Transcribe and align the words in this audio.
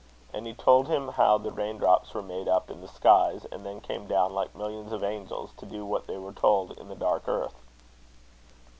And 0.33 0.47
he 0.47 0.55
told 0.55 0.87
him 0.87 1.09
how 1.09 1.37
the 1.37 1.51
rain 1.51 1.77
drops 1.77 2.11
were 2.15 2.23
made 2.23 2.47
up 2.47 2.71
in 2.71 2.81
the 2.81 2.87
skies, 2.87 3.45
and 3.51 3.63
then 3.63 3.79
came 3.79 4.07
down, 4.07 4.33
like 4.33 4.55
millions 4.55 4.91
of 4.91 5.03
angels, 5.03 5.51
to 5.57 5.65
do 5.67 5.85
what 5.85 6.07
they 6.07 6.17
were 6.17 6.33
told 6.33 6.71
in 6.79 6.87
the 6.87 6.95
dark 6.95 7.27
earth. 7.27 7.61